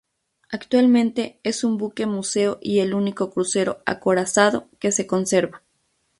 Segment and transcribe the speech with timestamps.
[0.49, 5.61] Actualmente es un buque museo y el único crucero acorazado que se conserva.